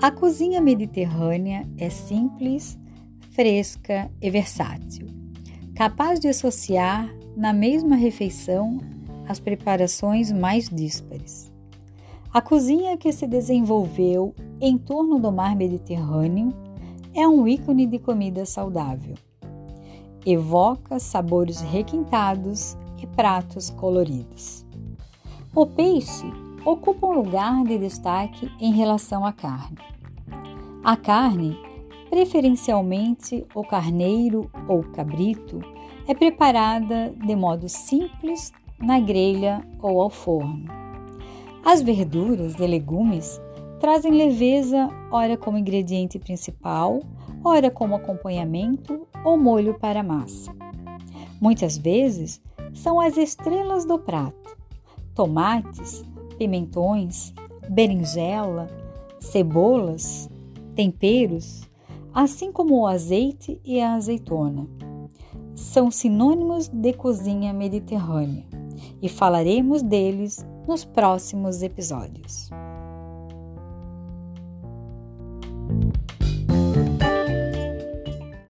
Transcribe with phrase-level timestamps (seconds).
[0.00, 2.78] A cozinha mediterrânea é simples,
[3.32, 5.08] fresca e versátil,
[5.74, 8.78] capaz de associar na mesma refeição
[9.28, 11.52] as preparações mais díspares.
[12.32, 16.54] A cozinha que se desenvolveu em torno do mar Mediterrâneo
[17.12, 19.16] é um ícone de comida saudável.
[20.24, 24.64] Evoca sabores requintados e pratos coloridos.
[25.52, 26.26] O peixe
[26.72, 29.78] ocupa um lugar de destaque em relação à carne.
[30.84, 31.58] A carne,
[32.10, 35.60] preferencialmente o carneiro ou cabrito,
[36.06, 40.66] é preparada de modo simples na grelha ou ao forno.
[41.64, 43.40] As verduras e legumes
[43.80, 47.00] trazem leveza, ora como ingrediente principal,
[47.42, 50.54] ora como acompanhamento ou molho para massa.
[51.40, 52.42] Muitas vezes
[52.74, 54.56] são as estrelas do prato:
[55.14, 56.04] tomates,
[56.38, 57.34] pimentões,
[57.68, 58.68] berinjela,
[59.20, 60.30] cebolas,
[60.74, 61.68] temperos,
[62.14, 64.66] assim como o azeite e a azeitona.
[65.54, 68.46] São sinônimos de cozinha mediterrânea
[69.02, 72.48] e falaremos deles nos próximos episódios.